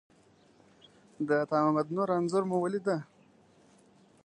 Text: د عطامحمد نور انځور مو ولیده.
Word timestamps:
د 1.27 1.29
عطامحمد 1.43 1.87
نور 1.95 2.09
انځور 2.17 2.43
مو 2.49 2.57
ولیده. 2.61 2.97